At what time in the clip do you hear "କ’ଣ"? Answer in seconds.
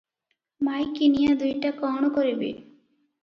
1.81-2.09